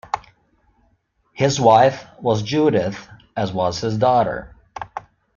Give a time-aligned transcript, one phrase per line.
[1.31, 3.07] His wife was Judith,
[3.37, 4.55] as was his daughter.